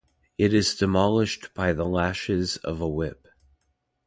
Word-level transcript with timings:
It 0.39 0.51
is 0.51 0.73
demolished 0.73 1.53
by 1.53 1.73
the 1.73 1.85
lashes 1.85 2.57
of 2.57 2.81
a 2.81 2.89
whip. 2.89 3.27